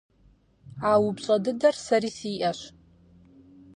[0.89, 2.59] А упщӏэ дыдэр сэри сиӏэщ.